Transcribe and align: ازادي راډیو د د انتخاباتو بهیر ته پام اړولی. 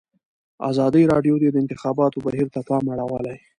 ازادي 0.69 1.03
راډیو 1.13 1.35
د 1.39 1.45
د 1.51 1.55
انتخاباتو 1.63 2.23
بهیر 2.27 2.47
ته 2.53 2.59
پام 2.67 2.83
اړولی. 2.93 3.37